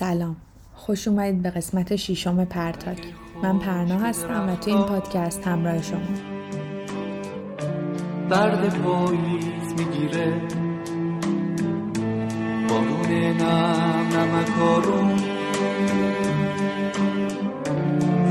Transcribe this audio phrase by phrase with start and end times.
[0.00, 0.36] سلام.
[0.74, 2.98] خوش اومدید به قسمت شیشم پرتاک.
[3.42, 6.00] من پرنا هستم و تو این پادکست همراه شما.
[8.30, 10.32] درد پاییز می‌گیره.
[12.68, 15.20] بارون نم نمکارون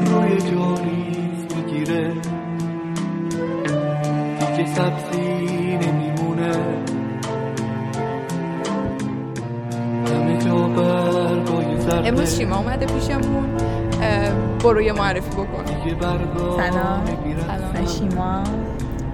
[0.05, 2.13] روی جاریز می‌گیره.
[4.39, 5.38] دیگه سبزی
[11.93, 13.45] امروز شیما اومده پیشمون
[14.63, 15.65] برو یه معرفی بکن.
[16.57, 17.05] سلام.
[17.47, 17.85] سلام.
[17.87, 18.43] شیما.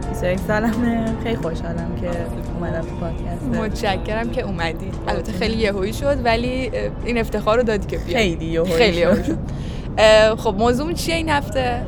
[0.09, 1.05] 21 سالمه.
[1.23, 2.09] خیلی خوشحالم که
[2.55, 3.43] اومدم تو پادکست.
[3.61, 4.91] متشکرم که اومدی.
[5.07, 6.71] البته خیلی یهویی شد ولی
[7.05, 8.17] این افتخار رو دادی که بیای.
[8.17, 8.99] خیلی یهویی خیلی شد.
[8.99, 9.37] یهویی شد.
[9.97, 11.81] اه، خب موضوع چیه این هفته؟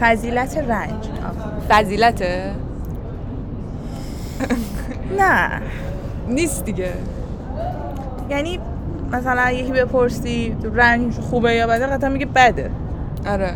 [0.00, 1.04] فضیلت رنج.
[1.68, 2.50] فضیلته
[5.18, 5.48] نه.
[6.28, 6.92] نیست دیگه.
[8.30, 8.60] یعنی
[9.12, 12.70] مثلا یکی بپرسی رنج خوبه یا بده قطعا میگه بده.
[13.26, 13.54] آره.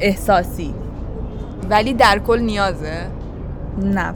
[0.00, 0.74] احساسی.
[1.70, 3.06] ولی در کل نیازه؟
[3.82, 4.14] نه.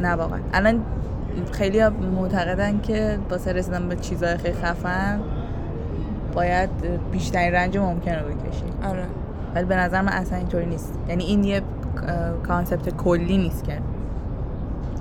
[0.00, 0.38] نه واقعا.
[0.54, 0.82] الان
[1.52, 5.20] خیلی معتقدن که واسه رسیدن به چیزهای خیلی خفن
[6.34, 6.70] باید
[7.12, 9.04] بیشترین رنج ممکن رو بکشی آره.
[9.54, 10.94] ولی به نظر من اصلا اینطوری نیست.
[11.08, 11.62] یعنی این یه
[12.48, 13.78] concept کلی نیست که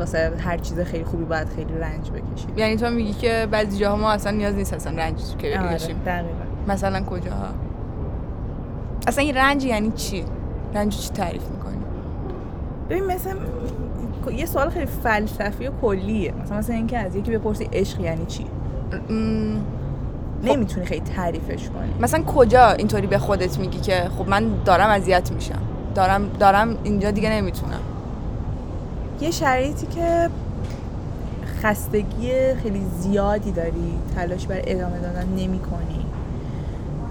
[0.01, 3.95] واسه هر چیز خیلی خوبی باید خیلی رنج بکشی یعنی تو میگی که بعضی جاها
[3.95, 5.95] ما اصلا نیاز نیست اصلا رنج که آره بکشیم.
[6.05, 6.27] دقیقا.
[6.67, 7.47] مثلا کجاها؟
[9.07, 10.25] اصلا این رنج یعنی چی؟
[10.75, 11.77] رنج چی تعریف می‌کنی؟
[12.89, 13.35] ببین مثلا
[14.31, 16.33] یه سوال خیلی فلسفی و کلیه.
[16.43, 18.45] مثلا مثلا اینکه از یکی بپرسی عشق یعنی چی؟
[20.43, 21.93] نمی‌تونی خیلی تعریفش کنی.
[21.99, 25.61] مثلا کجا اینطوری به خودت میگی که خب من دارم اذیت میشم؟
[25.95, 27.79] دارم دارم اینجا دیگه نمی‌تونم.
[29.21, 30.29] یه شرایطی که
[31.61, 36.05] خستگی خیلی زیادی داری تلاش برای ادامه دادن نمی کنی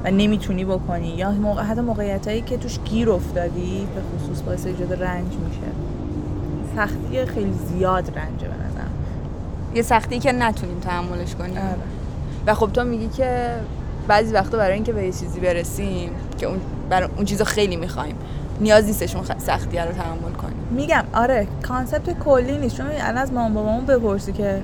[0.05, 4.67] و نمی‌تونی بکنی یا موقع حتی موقعیت هایی که توش گیر افتادی به خصوص باعث
[4.67, 5.73] ایجاد رنج میشه.
[6.77, 8.91] سختی خیلی زیاد رنجه به نظرم.
[9.75, 11.57] یه سختی که نتونیم تحملش کنیم.
[11.57, 11.77] آره.
[12.47, 13.57] و خب تو میگی که
[14.09, 16.61] بعضی وقتا برای اینکه به یه چیزی برسیم که اون
[16.91, 18.15] برای اون چیزو خیلی می‌خوایم.
[18.61, 22.77] نیاز نیستش اون خ- سختیه رو تحمل کنیم میگم آره کانسپت کلی نیست.
[22.77, 24.63] چون الان از مامان بابامون بپرسی که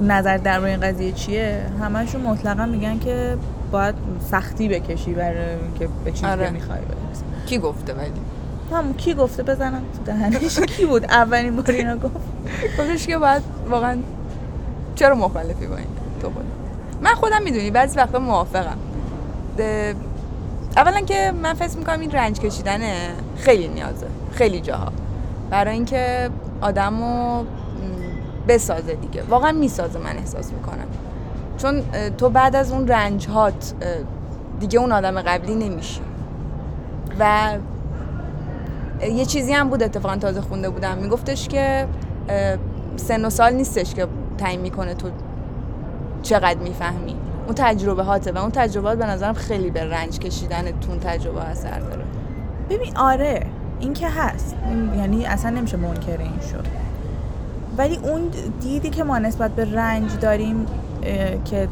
[0.00, 3.36] نظر در این قضیه چیه؟ همشون مطلقا میگن که
[3.72, 3.94] باید
[4.30, 6.50] سختی بکشی برای اینکه به چیزی آره.
[6.50, 7.22] می‌خوای برسی.
[7.46, 8.10] کی گفته ولی؟
[8.72, 12.14] همون کی گفته بزنم تو دهنش؟ کی بود؟ اولین بار اینو گفت.
[12.78, 13.98] گفتش که باید واقعا
[14.94, 15.86] چرا مخالفی با این
[16.22, 16.44] تو خود
[17.02, 18.76] من خودم می‌دونی بعضی وقتا موافقم.
[20.78, 22.94] اولا که من فکر می‌کنم این رنج کشیدنه
[23.36, 24.92] خیلی نیازه خیلی جاها.
[25.50, 26.30] برای اینکه
[26.60, 27.44] آدمو
[28.48, 29.22] بسازه دیگه.
[29.22, 30.86] واقعا می‌سازه من احساس می‌کنم.
[31.58, 31.82] چون
[32.18, 33.74] تو بعد از اون رنج هات
[34.60, 36.00] دیگه اون آدم قبلی نمیشی.
[37.18, 37.52] و
[39.00, 40.98] یه چیزی هم بود اتفاقا تازه خونده بودم.
[40.98, 41.86] میگفتش که
[42.96, 44.06] سن و سال نیستش که
[44.38, 45.10] تعیین می‌کنه تو
[46.22, 47.16] چقدر می‌فهمی.
[47.48, 51.78] اون تجربه هاته و اون تجربات به نظرم خیلی به رنج کشیدن تون تجربه اثر
[51.78, 52.04] داره.
[52.70, 53.46] ببین آره
[53.80, 54.54] این که هست.
[54.96, 56.66] یعنی اصلا نمیشه منکر این شد.
[57.78, 60.66] ولی اون دیدی که ما نسبت به رنج داریم
[61.44, 61.68] که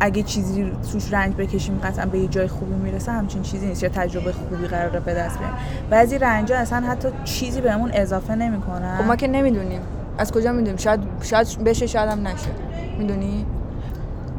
[0.00, 3.82] اگه چیزی توش رنج بکشیم قطعا به یه جای خوبی می‌رسه همچین چیزی نیست.
[3.82, 5.56] یا تجربه خوبی قراره به دست بیاریم.
[5.90, 8.96] بعضی رنجا اصلا حتی چیزی بهمون اضافه نمی‌کنن.
[8.98, 9.80] خب ما که نمی‌دونیم.
[10.18, 12.50] از کجا می‌دونیم؟ شاید شاید بشه شاید هم نشه.
[12.98, 13.46] می‌دونی؟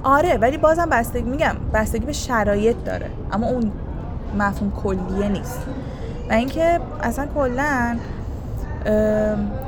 [0.03, 3.72] آره ولی بازم بستگی میگم بستگی به شرایط داره اما اون
[4.38, 5.59] مفهوم کلیه نیست.
[6.30, 7.97] و اینکه اصلا کلا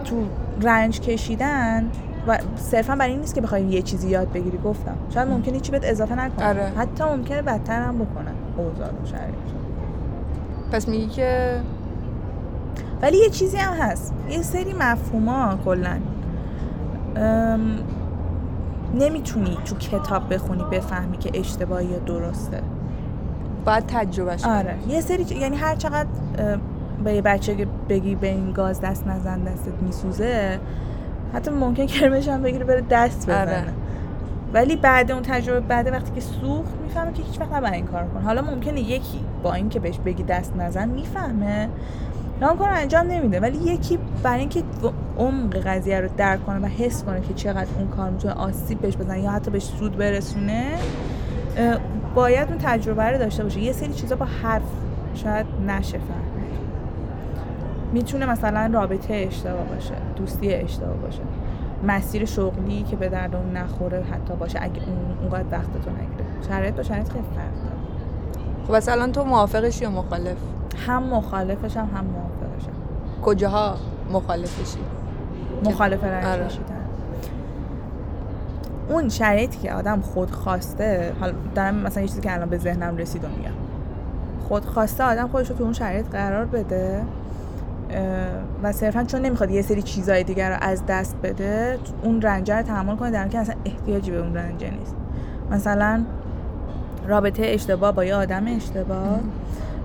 [0.06, 0.24] تو
[0.62, 1.90] رنج کشیدن
[2.28, 4.96] و صرفا برای این نیست که بخوای یه چیزی یاد بگیری گفتم.
[5.14, 6.48] شاید ممکنه چی بهت اضافه نکنه.
[6.48, 6.72] آره.
[6.78, 8.90] حتی ممکنه بدتر هم بکنن اوضاع
[10.72, 11.60] پس میگی که
[13.02, 14.14] ولی یه چیزی هم هست.
[14.30, 15.98] یه سری مفهوما کلا.
[18.94, 22.62] نمی‌تونی تو کتاب بخونی بفهمی که اشتباهی یا درسته.
[23.66, 24.54] باید تجربهش کنی.
[24.54, 24.76] آره.
[24.88, 26.08] یه سری یعنی هر چقدر
[27.04, 30.60] به یه بچه که بگی به این گاز دست نزن دستت میسوزه
[31.34, 33.42] حتی ممکن کرمش هم بگیره بره دست بزنه.
[33.42, 33.64] آره.
[34.54, 38.04] ولی بعد اون تجربه بعد وقتی که سوخت می‌فهمه که هیچ وقت نباید این کار
[38.04, 38.24] کنه.
[38.24, 41.70] حالا ممکنه یکی با اینکه بهش بگی دست نزن می‌فهمه.
[42.42, 43.40] رو انجام نمیده.
[43.40, 44.64] ولی یکی برای اینکه
[45.18, 48.98] عمق قضیه رو درک کنه و حس کنه که چقدر اون کار می‌تونه آسیب بهش
[48.98, 50.66] بزنه یا حتی بهش سود برسونه
[52.16, 53.60] باید اون تجربه رو داشته باشه.
[53.60, 54.64] یه سری چیزا با حرف
[55.14, 56.60] شاید نشه فهمید.
[57.94, 61.22] می‌تونه مثلا رابطه اشتباه باشه دوستی اشتباه باشه.
[61.88, 66.48] مسیر شغلی که به درد اون نخوره حتی باشه اگه اون اونقدر وقتتو نگیره.
[66.48, 68.82] شرایط با شرایط خیلی فرق داره.
[68.82, 70.38] خب الان تو موافقشی یا مخالف؟
[70.88, 72.72] هم مخالفشم هم موافقشم.
[73.22, 73.78] کجاها
[74.12, 74.80] مخالفشی؟
[75.66, 76.46] مخالف رنج آره.
[76.46, 76.76] کشیدن.
[78.90, 82.98] اون شرایطی که آدم خود خواسته حالا دارم مثلا یه چیزی که الان به ذهنم
[82.98, 83.52] رسید و میگم.
[84.48, 87.02] خود خواسته آدم خودش رو تو اون شرایط قرار بده
[88.64, 92.62] و صرفا چون نمی‌خواد یه سری چیزای دیگر رو از دست بده اون رنجه رو
[92.62, 94.96] تحمل کنه در که اصلا احتیاجی به اون رنجه نیست.
[95.52, 96.04] مثلا
[97.08, 99.20] رابطه اشتباه با یه آدم اشتباه.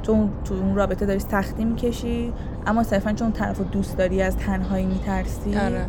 [0.05, 2.33] تو تو اون رابطه داری سختی می‌کشی
[2.67, 5.87] اما صرفا چون طرف رو دوست داری از تنهایی میترسی آره.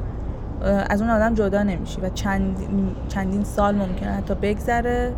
[0.90, 2.58] از اون آدم جدا نمیشی و چند
[3.08, 5.14] چندین سال ممکنه حتی بگذره.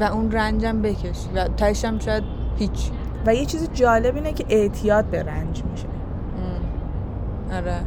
[0.00, 1.48] و اون رنجم بکشی و
[1.84, 2.22] هم شاید
[2.58, 2.90] هیچ.
[3.26, 5.86] و یه چیز جالب اینه که اعتیاد به رنج میشه.
[7.52, 7.80] آره.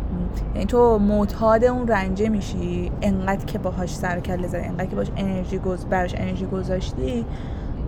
[0.53, 5.07] یعنی تو معتاد اون رنجه میشی انقدر که باهاش سر کله زدی انقدر که باش
[5.17, 7.25] انرژی گز برش انرژی گذاشتی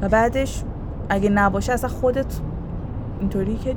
[0.02, 0.64] و بعدش
[1.12, 2.26] اگه نباشه اصلا خودت
[3.20, 3.76] اینطوری که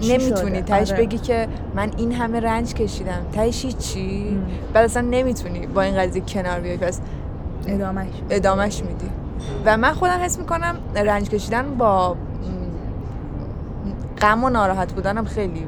[0.00, 1.00] چی نمی‌تونی؟ تهش آره.
[1.00, 3.20] بگی که من این همه رنج کشیدم.
[3.32, 3.72] تهش ام.
[4.72, 6.76] بعد اصلا نمی‌تونی با این قضیه کنار بیای.
[6.76, 7.00] پس
[7.66, 8.08] ادامهش.
[8.30, 9.10] ادامهش میدی.
[9.64, 12.16] و من خودم حس می‌کنم رنج کشیدن با
[14.20, 15.66] غم و ناراحت بودنم خیلی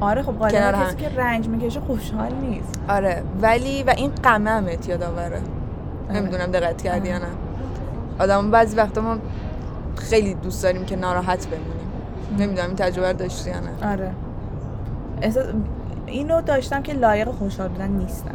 [0.00, 0.84] آره خب غالبا هم.
[0.84, 2.80] کسی که رنج می‌کشه خوشحال نیست.
[2.88, 5.40] آره ولی و این غمه هم اعتیاد آوره
[6.10, 7.24] نمی‌دونم دقت کردی یا نه.
[8.18, 9.16] آدم بعضی وقتا ما
[9.96, 11.86] خیلی دوست داریم که ناراحت بمونیم.
[12.38, 14.10] نمی‌دونم این تجربه رو داشتی یا نه؟ آره.
[15.22, 15.44] احساس
[16.06, 18.34] اینو داشتم که لایق خوشحال بودن نیستم.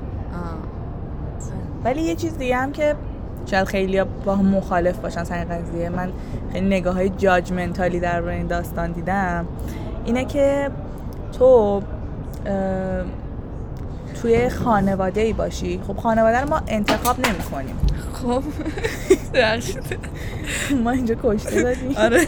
[1.83, 2.95] ولی یه چیز دیگه هم که
[3.45, 6.10] شاید خیلی با هم مخالف باشن سر قضیه من
[6.54, 9.45] خیلی نگاه های جاجمنتالی در این داستان دیدم.
[10.06, 10.69] اینه که
[11.39, 11.81] تو
[14.21, 17.75] توی خانواده ای باشی؟ خب خانواده رو ما انتخاب نمی کنیم
[18.13, 18.44] خب
[20.83, 21.97] ما اینجا کشته دادیم.
[21.97, 22.27] آره.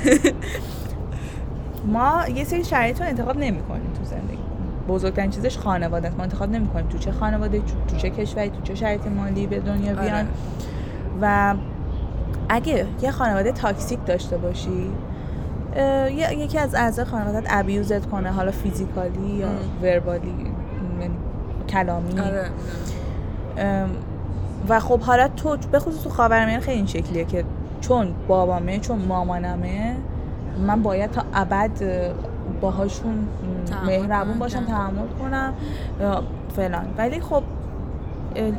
[1.86, 4.38] ما یه سری شرایط رو انتخاب نمی کنیم تو زندگی.
[4.88, 8.62] بزرگترین چیزش خانواده است ما انتخاب نمی کنیم تو چه خانواده تو, چه کشوری تو
[8.64, 10.14] چه شرایط مالی به دنیا بیان.
[10.16, 10.28] آره.
[11.22, 11.56] و
[12.50, 14.90] اگه یه خانواده تاکسیک داشته باشی
[16.38, 19.48] یکی از اعضای خانوادت ابیوزت کنه حالا فیزیکالی یا.
[19.82, 20.53] وربالی.
[21.74, 22.20] کلامی.
[22.20, 22.50] آره.
[24.70, 27.44] و خب حالا تو به خصوص تو خاورمیانه خیلی این شکلیه که
[27.82, 29.96] چون بابامه چون مامانمه
[30.68, 32.14] من باید تا ابد اه،
[32.62, 33.28] باهاشون
[33.86, 35.54] مهربون باشم تحمل کنم
[36.56, 36.86] فلان.
[36.98, 37.44] ولی خب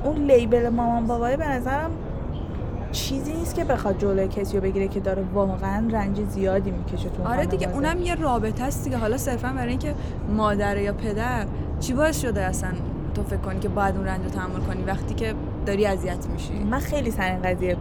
[0.05, 1.91] اون لیبل مامان بابای به نظرم
[2.93, 7.29] چیزی نیست که بخواد جلوی کسی رو بگیره که داره واقعا رنج زیادی می‌کشه تو
[7.29, 7.69] آره دیگه.
[7.73, 8.97] اونم یه رابطه است دیگه.
[8.97, 9.95] حالا صرفا برای اینکه
[10.37, 11.47] مادر یا پدر
[11.81, 12.71] چی باعث شده اصلا
[13.15, 15.35] تو فکر کنی که باید اون رنج رو تحمل کنی وقتی که
[15.67, 16.65] داری اذیت میشی.
[16.71, 17.77] من خیلی سر این قضیه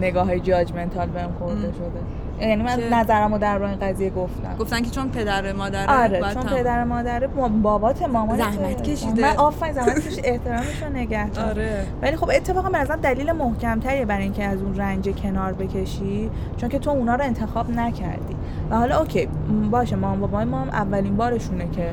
[0.00, 1.60] نگاه های جاجمنتال بهم خورده.
[1.72, 2.48] شده.
[2.48, 4.56] یعنی من که- نظرم رو در این قضیه گفتم.
[4.58, 8.82] گفتن که چون پدر مادر آره باید چون تحمل- پدر مادر ما- بابات مامان زحمت
[8.82, 9.22] کشیده.
[9.22, 10.28] من آفرین زحمت کشیده.
[10.28, 11.26] احترامش رو نگه.
[11.48, 11.86] آره.
[12.02, 16.68] ولی خب اتفاقا به نظرم دلیل محکمتریه برای اینکه از اون رنج کنار بکشی چون
[16.68, 18.36] که تو اونا رو انتخاب نکردی.
[18.70, 19.28] و حالا اوکی
[19.70, 21.90] باشه مامان بابای ما هم اولین بارشونه که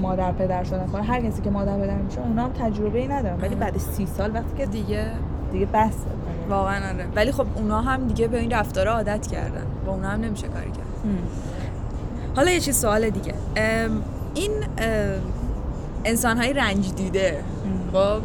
[0.00, 0.86] مادر پدر شدن.
[0.86, 3.36] کنه هر کسی که مادر پدر میشه اونا هم تجربه ای ندارن.
[3.36, 3.56] ولی آره.
[3.56, 5.06] بعد سی سال وقتی که دیگه
[5.52, 5.94] دیگه بس
[6.48, 7.06] واقعا آره.
[7.16, 9.66] ولی خب اونا هم دیگه به این رفتار عادت کردن.
[9.86, 11.14] با اونا هم نمیشه کاری کرد.
[12.36, 13.34] حالا یه چیز سوال دیگه.
[13.56, 14.02] ام،
[14.34, 14.50] این
[16.04, 17.44] انسان های رنج دیده
[17.92, 18.20] خب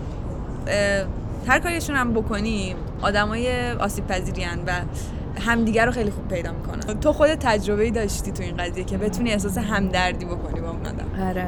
[1.47, 4.71] هر کاریشون هم بکنی آدمای آسیب پذیریان و
[5.39, 6.99] همدیگه رو خیلی خوب پیدا می‌کنن.
[6.99, 10.85] تو خود تجربه ای داشتی تو این قضیه که بتونی احساس همدردی بکنی با اون
[10.85, 11.27] آدم.
[11.27, 11.47] آره.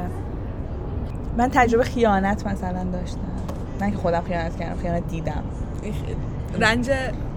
[1.36, 3.20] من تجربه خیانت مثلا داشتم.
[3.80, 5.42] نه که خودم خیانت کردم خیانت دیدم.
[6.60, 6.90] رنج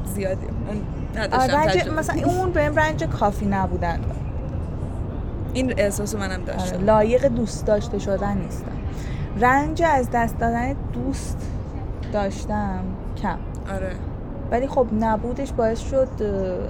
[0.05, 0.45] زیادی.
[0.45, 1.97] من آره، نداشتم رنج تجربه.
[1.97, 3.99] مثلا اون بهم رنج کافی نبودن.
[5.53, 6.85] این احساسو منم آره، داشتم.
[6.85, 8.71] لایق دوست داشته شدن نیستم.
[9.39, 11.37] رنج از دست دادن دوست
[12.13, 12.79] داشتم
[13.21, 13.37] کم.
[13.75, 13.91] آره.
[14.51, 16.07] ولی خب نبودش باعث شد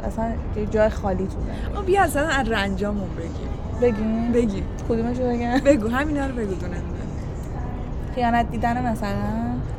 [0.03, 1.27] اصلا یه جای خالی
[1.74, 3.50] تو بیا اصلا از رنجامون بگیم.
[3.82, 6.77] بگیم؟ بگی کدومش رو بگم؟ بگو همینا رو بگو دونه
[8.15, 9.12] خیانت دیدن مثلا؟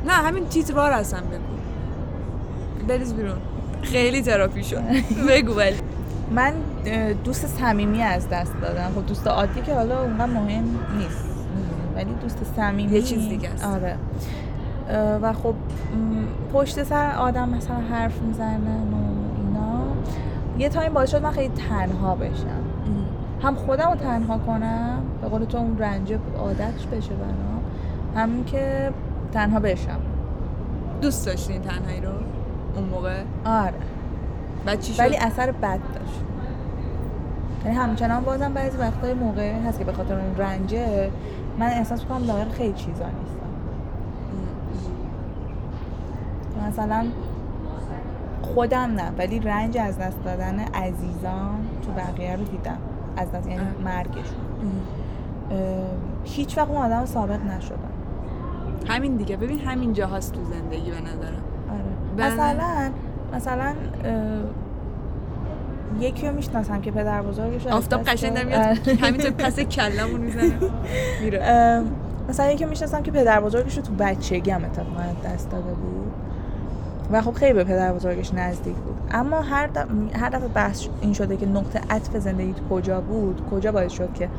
[0.07, 2.87] نه همین تیتروار هستن بگو.
[2.87, 3.37] بریز بیرون.
[3.81, 4.81] خیلی تراپی شد.
[5.29, 5.75] بگو ولی.
[6.31, 6.53] من
[7.23, 8.91] دوست صمیمی از دست دادم.
[8.95, 10.63] خب دوست عادی که حالا اونقدر مهم
[10.97, 11.25] نیست.
[11.95, 13.65] ولی دوست صمیمی یه چیز دیگه است.
[13.65, 13.95] آره.
[15.21, 15.53] و خب
[16.53, 18.97] پشت سر آدم مثلا حرف می‌زنن و
[19.37, 19.79] اینا
[20.57, 22.63] یه تایم باعث شد من خیلی تنها بشم.
[23.41, 28.91] هم خودم رو تنها کنم به قول تو اون رنج عادتش بشه بنا همین که
[29.33, 29.99] تنها بشم.
[31.01, 32.11] دوست داشتین تنهایی رو؟
[32.75, 33.73] اون موقع؟ آره.
[34.65, 36.21] بعد چی شد؟ ولی اثر بد داشت.
[37.65, 41.11] یعنی همچنان بازم بعضی وقتای موقع هست که به خاطر اون رنجه
[41.59, 43.46] من احساس می‌کنم لاغر خیلی چیزا نیستم
[46.67, 47.05] مثلا
[48.41, 52.77] خودم نه ولی رنج از دست دادن عزیزان تو بقیه رو دیدم.
[53.17, 53.61] از دست یعنی.
[53.85, 54.23] مرگشون.
[56.23, 57.77] هیچ وقت اون آدم ثابت نشدم.
[58.87, 59.37] همین دیگه.
[59.37, 61.43] ببین همین جاهاست تو زندگی به نظرم.
[61.71, 62.27] آره.
[62.27, 62.89] مثلا
[63.33, 63.73] مثلا
[65.99, 68.33] یکی رو می‌شناسم که پدر بزرگش آفتاب قشنگ.
[68.33, 68.87] داره میاد.
[68.87, 70.53] همینطور پس کلمون می‌زنه.
[71.21, 71.81] میره.
[72.29, 76.11] مثلا یکی می‌شناسم که پدر بزرگش رو تو بچگی هم اتفاقا دست داده بود.
[77.11, 78.95] و خب خیلی به پدر بزرگش نزدیک بود.
[79.11, 79.85] اما هر دفعه,
[80.15, 84.29] هر دفعه بحث این شده که نقطه عطف زندگیت کجا بود کجا باعث شد که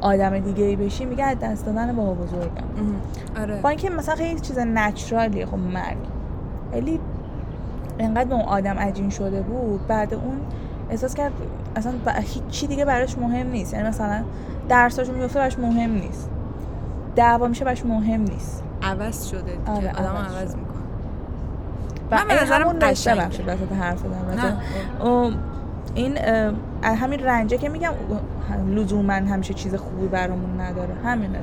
[0.00, 2.50] آدم دیگه ای بشی میگه از دست دادن بابا بزرگم.
[3.40, 3.60] آره.
[3.62, 5.96] با اینکه مثلا خیلی چیز نچرالیه خب مرگ.
[6.72, 7.00] ولی
[7.98, 10.40] انقدر به اون آدم عجین شده بود بعد اون
[10.90, 11.32] احساس کرد
[11.76, 13.74] اصلا ب- هیچی دیگه براش مهم نیست.
[13.74, 14.22] یعنی مثلا
[14.68, 16.30] درساشو می‌گفته براش مهم نیست.
[17.16, 18.62] دعوا میشه براش مهم نیست.
[18.82, 19.70] عوض شده دیگه.
[19.70, 20.60] آره، آدم عوض عوض شده.
[22.10, 22.78] و من به نظرم.
[22.78, 24.04] بخشید وسط حرف
[25.04, 25.36] ام،
[25.94, 26.18] این
[26.82, 27.92] از همین رنجه که میگم
[28.74, 30.94] لزوما همیشه چیز خوبی برامون نداره.
[31.04, 31.38] همینه.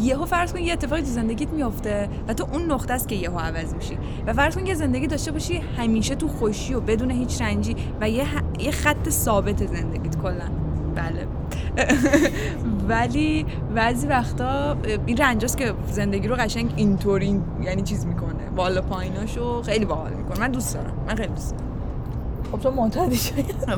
[0.00, 3.38] یهو فرض کن یه اتفاقی تو زندگیت میفته و تو اون نقطه است که یهو
[3.38, 3.98] عوض میشی.
[4.26, 8.08] و فرض کن یه زندگی داشته باشی همیشه تو خوشی و بدون هیچ رنجی و
[8.08, 8.24] یه,
[8.58, 10.48] یه خط ثابت زندگیت کلا.
[10.94, 11.26] بله.
[12.88, 14.76] ولی بعضی وقتا
[15.06, 18.32] این رنجاست که زندگی رو قشنگ اینطوری یعنی چیز می‌کنه.
[18.56, 20.40] بالا پاییناشو خیلی باحال می‌کنه.
[20.40, 20.92] من دوست دارم.
[21.08, 21.66] من خیلی دوست دارم.
[22.52, 23.16] خب تو معتادی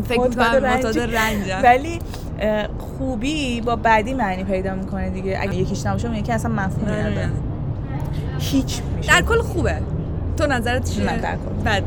[0.05, 1.61] فکر معتاد رنجم.
[1.63, 1.99] ولی
[2.79, 5.39] خوبی با بدی معنی پیدا می‌کنه دیگه.
[5.41, 7.07] اگه یکیش نباشه اون یکی اصلا مفهومی آره.
[7.07, 7.31] نداره.
[8.39, 9.13] هیچ میشه.
[9.13, 9.79] در کل خوبه.
[10.37, 11.71] تو نظرت چیه؟ نه، در کل.
[11.71, 11.85] بده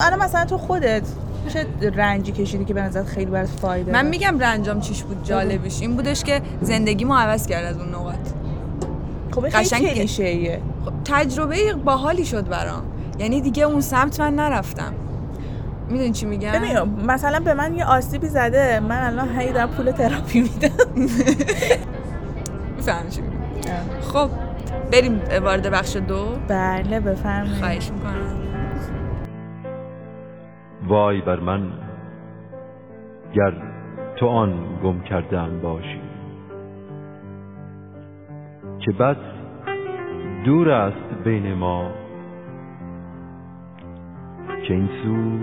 [0.00, 1.02] آره مثلا تو خودت
[1.52, 5.80] چه رنجی کشیدی که به نظرت خیلی برات فایده من؟ میگم رنجام چیش بود؟ جالبش
[5.80, 8.14] این بودش که زندگیمو عوض کرد از اون نقاط.
[9.30, 10.60] خب قشنگ کلیشه‌ایه.
[10.84, 12.82] خب، تجربه باحالی شد برام.
[13.18, 14.94] یعنی دیگه اون سمت من نرفتم.
[15.88, 19.90] می‌دونی چی میگم؟ ببین مثلا به من یه آسیبی زده من الان هی دارم پول
[19.90, 20.70] تراپی میدم.
[22.76, 23.10] می‌فهمی
[24.12, 24.30] خب
[24.92, 26.26] بریم وارد بخش دو.
[26.48, 27.58] بله بفرمایید.
[27.58, 28.39] خواهش می‌کنم.
[30.88, 31.72] وای بر من
[33.32, 33.52] گر
[34.16, 36.00] تو آن گم کردم باشی.
[38.80, 39.16] که بس
[40.44, 41.90] دور است بین ما
[44.62, 45.38] که این سو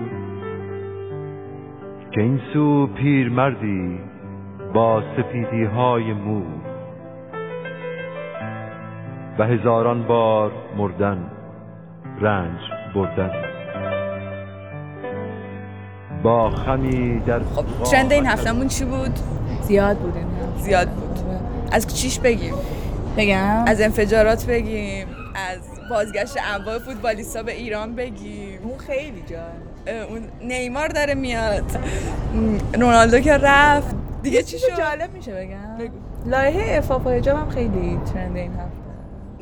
[2.11, 3.99] که این سو پیرمردی
[4.73, 6.41] با سپیدی های مو.
[9.39, 11.31] و هزاران بار مردن
[12.21, 12.59] رنج
[12.95, 13.46] بردن.
[16.23, 19.19] با خمی در خب ترند این هفتمون چی بود؟
[19.61, 20.13] زیاد بود.
[20.57, 21.19] زیاد بود.
[21.71, 22.53] از چیش بگیم؟
[23.17, 25.59] بگم؟ از انفجارات بگیم از
[25.89, 28.59] بازگشت انواع فوتبالیستا به ایران بگیم.
[28.63, 29.37] اون خیلی جا.
[29.87, 31.63] اه، اون نیمار داره میاد.
[32.73, 33.95] رونالدو که رفت.
[34.23, 35.77] دیگه چی شد؟ جالب میشه بگم.
[35.79, 35.97] بگو.
[36.25, 38.86] لایحه اعفاف و هم خیلی ترند این هفته.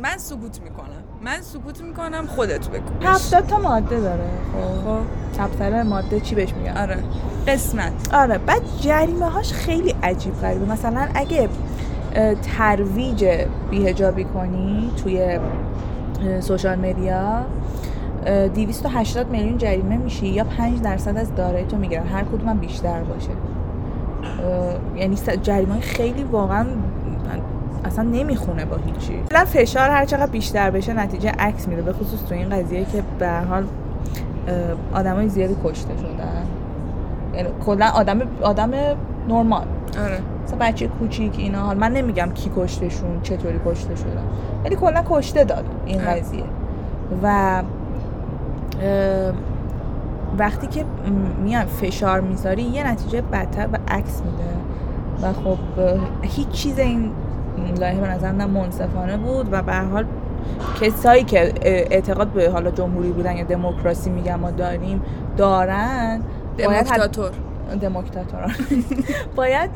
[0.06, 1.04] من سکوت می‌کنم.
[1.26, 2.84] من سکوت می‌کنم خودت بگو.
[3.08, 4.30] هفتاد تا ماده داره.
[4.54, 4.90] خب.
[4.90, 5.38] خب.
[5.38, 6.98] چپتر ماده چی بهش میگن؟ آره.
[7.48, 8.14] قسمت.
[8.14, 8.38] آره.
[8.38, 10.72] بعد جریمه هاش خیلی عجیب غریبه.
[10.72, 11.50] مثلا اگه
[12.58, 13.26] ترویج
[13.70, 15.40] بیهجابی کنی توی
[16.40, 17.46] سوشال مدیا
[18.26, 22.08] اه، 280 میلیون جریمه میشی یا 5 درصد از دارایی تو می‌گیرن.
[22.08, 23.30] هر کدوم هم بیشتر باشه.
[24.96, 26.66] یعنی جریمه خیلی واقعا
[27.86, 29.13] اصلا نمی‌خونه با هیچی.
[29.32, 33.04] کلا فشار هر چقدر بیشتر بشه نتیجه عکس میده به خصوص تو این قضیه که
[33.20, 33.65] به حال
[34.94, 36.46] آدمای زیادی کشته شدن.
[37.36, 38.72] یعنی کلا آدم آدم
[39.27, 39.65] نرمال.
[40.00, 40.20] آره.
[40.44, 44.24] مثلا بچه کوچیک اینا حال من نمیگم کی کشتشون چطوری کشته شدن
[44.65, 46.15] ولی کلا کشته داد این اه.
[46.15, 46.44] قضیه.
[47.24, 47.62] و
[50.38, 50.86] وقتی که
[51.44, 54.50] میان فشار می‌ذاری یه نتیجه بدتر و عکس میده.
[55.22, 55.58] و خب
[56.22, 57.12] هیچ چیز این
[57.74, 60.06] لایحه به نظر نه منصفانه بود و به هر حال
[60.82, 65.02] کسایی که اعتقاد به حالا جمهوری بودن یا دموکراسی میگم ما داریم
[65.38, 66.22] دارن
[66.58, 67.32] دموکراتور
[67.82, 68.52] دموکراتوران
[69.36, 69.70] باید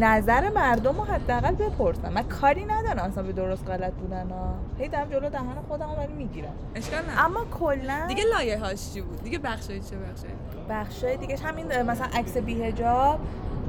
[0.00, 2.12] نظر مردم رو حداقل بپرسن.
[2.12, 4.54] من کاری ندارم اصلا به درست غلط بودن ها.
[4.78, 6.52] هی دارم جلو دهن خودم رو ولی می‌گیرم.
[6.74, 10.30] اشکال نه اما کلا دیگه لایه هاش چی بود؟ دیگه بخشای چه بخشای
[10.70, 13.18] بخشای دیگه همین مثلا عکس بیهجاب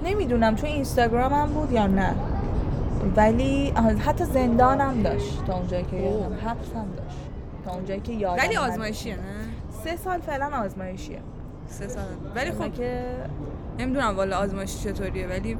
[0.05, 2.15] نمی‌دونم تو اینستاگرام هم بود یا نه.
[3.15, 3.73] ولی
[4.05, 5.45] حتی زندانم داشت.
[5.45, 7.17] تا اونجایی که یادم حبس هم داشت.
[7.65, 8.57] تا اونجایی که یادم ولی.
[8.57, 9.21] آزمایشیه نه؟
[9.83, 11.19] سه سال فعلا آزمایشیه.
[11.67, 12.03] سه سال.
[12.35, 13.01] ولی خب که
[13.79, 15.57] نمی‌دونم والا آزمایشی چطوریه ولی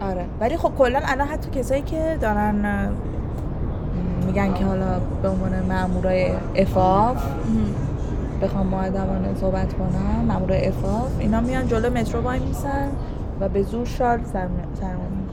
[0.00, 0.24] آره.
[0.40, 2.88] ولی خب کلا الان حتی کسایی که دارن
[4.26, 7.24] میگن که حالا به عنوان مامورای افاف
[8.42, 12.88] بخوام مؤدبانه صحبت کنم مامورای افاف اینا میان جلو مترو وای میسن
[13.40, 15.25] و به زور شال سرمون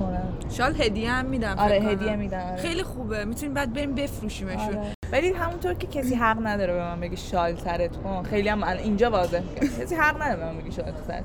[0.53, 1.75] شال هدیه هم میدم آره.
[1.75, 2.61] هدیه میدن آره.
[2.61, 4.93] خیلی خوبه می‌تونیم بعد بریم بفروشیمشون آره.
[5.11, 9.11] ولی همونطور که کسی حق نداره به من بگه شال سرت کن خیلی هم اینجا
[9.11, 11.23] واضح میگم کسی حق نداره به من بگه شال سرت.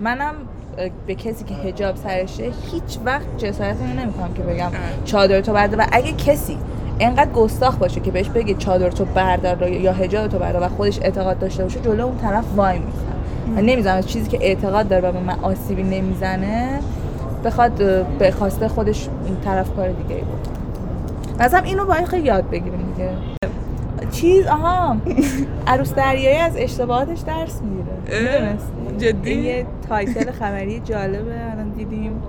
[0.00, 0.34] منم
[1.06, 4.70] به کسی که حجاب سرشه هیچ وقت جسارت اینو نمی‌کنم که بگم
[5.04, 6.58] چادر تو بردار و اگه کسی
[7.00, 10.98] انقدر گستاخ باشه که بهش بگه چادر تو بردار یا حجاب تو بردار و خودش
[11.02, 15.12] اعتقاد داشته باشه جلو اون طرف وای میسن و نمی‌زنم چیزی که اعتقاد داره و
[15.12, 16.80] به من آسیبی نمی‌زنه
[17.46, 17.72] بخواد
[18.18, 20.48] به خواسته خودش اون طرف کار دیگه ای بود
[21.40, 23.10] مثلا اینو باید خیلی یاد بگیریم دیگه
[24.10, 24.96] چیز آها
[25.66, 28.56] عروس دریایی از اشتباهاتش درس می‌گیره؟
[28.98, 32.22] جدی؟ این یه تایتل خبری جالبه الان دیدیم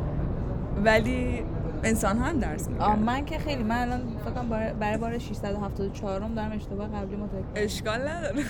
[0.86, 1.44] ولی
[1.88, 6.34] انسان ها هم درس میگن من که خیلی من الان فکر برای- بار 674 م
[6.36, 8.44] دارم اشتباه قبلی متوجه اشکال نداره.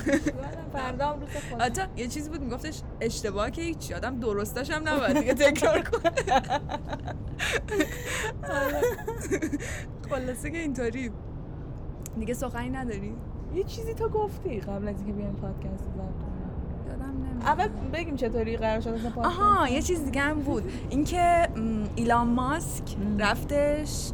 [0.73, 4.87] فردا هم روز خود حتی یه چیزی بود میگفتش اشتباه که هیچی آدم درستش هم
[4.87, 6.11] نباید دیگه تکرار کنه.
[10.09, 11.11] خلاصه که اینطوری.
[12.19, 13.15] دیگه سخنی نداری؟
[13.55, 16.36] یه چیزی تو گفتی قبل از اینکه بیایم پادکست ضبط
[17.45, 20.71] اول بگیم چطوری قرار شد اصلا آها یه چیز دیگه هم بود.
[20.89, 21.47] اینکه
[21.95, 22.83] ایلان ماسک.
[23.19, 24.11] رفتش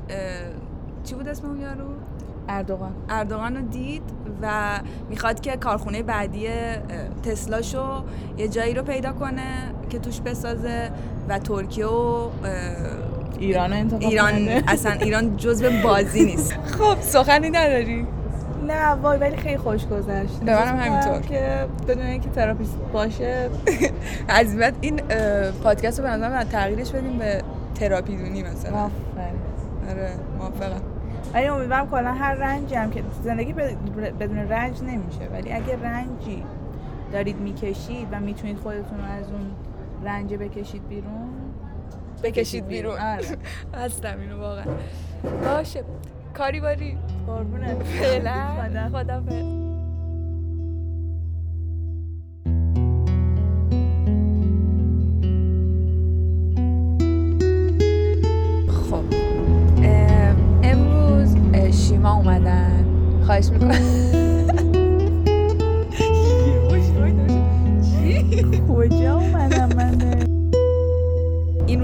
[1.04, 1.86] چی بود اسم اون یارو؟
[2.50, 2.92] اردوغان.
[3.10, 4.04] اردوغان رو دید
[4.42, 6.48] و می‌خواد که کارخونه بعدی
[7.24, 8.04] تسلاشو
[8.38, 10.92] یه جایی رو پیدا کنه که توش بسازه
[11.30, 12.30] و ترکیه و
[13.40, 14.48] ایران انتخاب ایران.
[14.68, 16.54] اصلا ایران جزء بازی نیست.
[16.80, 18.08] خب سخنی نداری؟
[18.68, 20.40] نه وای ولی خیلی خوش گذشت.
[20.40, 21.20] به منم همینطور.
[21.22, 23.50] که بدون اینکه تراپیست باشه.
[24.28, 25.00] از این بعد این
[25.64, 27.42] پادکست رو به نظرم تغییرش بدیم به
[27.76, 28.78] تراپی دونی مثلا.
[28.78, 29.40] آفرین.
[29.90, 30.82] آره موافقم.
[31.34, 35.28] ولی امیدوارم کلا هر رنجی هم که زندگی بد- بدون رنج نمیشه.
[35.34, 36.44] ولی اگه رنجی
[37.14, 39.52] دارید می‌کشید و می‌تونید خودتون رو از اون
[40.06, 41.30] رنج بکشید بیرون
[42.24, 43.00] بکشید بیرون.
[43.00, 43.26] آره.
[43.86, 44.64] هستم اینو واقعا.
[45.44, 45.84] باشه.
[46.34, 46.98] کاری باری.
[47.28, 47.84] قربونت.
[48.02, 48.90] فعلا.
[48.90, 49.46] خدافظ
[58.70, 59.04] خب
[60.64, 61.36] امروز
[61.88, 62.86] شیما اومدن.
[63.26, 63.72] خواهش می‌کنم.
[68.70, 69.43] کجا این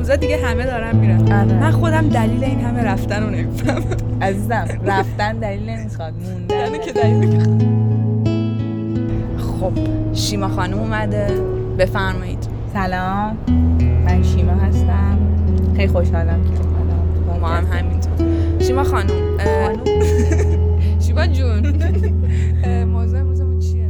[0.10, 1.32] روزا دیگه همه دارن میرن.
[1.32, 1.60] آره.
[1.60, 3.84] من خودم دلیل این همه رفتن رو نمی‌فهمم.
[4.22, 6.56] عزیزم رفتن دلیل نمی‌خواد موندن.
[6.56, 7.40] یعنی که دلیل
[9.38, 9.72] خب
[10.14, 11.28] شیما خانم اومده.
[11.80, 12.48] بفرمایید.
[12.74, 13.38] سلام.
[14.06, 15.18] من شیما هستم.
[15.76, 17.66] خیلی خوشحالم که اومدم ما هم.
[17.66, 18.12] همینطور.
[18.60, 19.10] شیما خانم.
[21.06, 21.60] شیما جون.
[22.94, 23.90] موضوع امروزمون چیه؟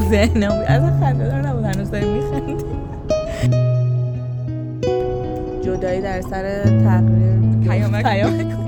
[0.10, 2.77] ذهنم از خنده دار نبود هنوز داریم میخندیم.
[5.68, 6.62] جدایی در سر
[7.68, 8.02] پیامک.
[8.02, 8.67] پیامک